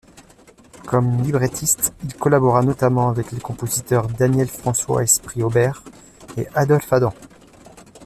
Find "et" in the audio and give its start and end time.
6.37-6.47